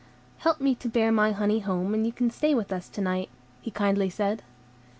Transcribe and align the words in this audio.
"Help 0.39 0.59
me 0.59 0.73
to 0.73 0.89
bear 0.89 1.11
my 1.11 1.31
honey 1.31 1.59
home, 1.59 1.93
and 1.93 2.07
you 2.07 2.11
can 2.11 2.31
stay 2.31 2.55
with 2.55 2.73
us 2.73 2.89
tonight," 2.89 3.29
he 3.61 3.69
kindly 3.69 4.09
said. 4.09 4.41